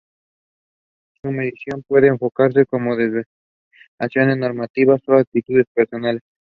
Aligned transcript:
Su 1.21 1.31
medición 1.31 1.83
puede 1.87 2.07
enfocarse 2.07 2.65
como 2.65 2.95
desviaciones 2.95 4.37
normativas 4.39 4.99
o 5.07 5.13
actitudes 5.13 5.67
personales. 5.75 6.23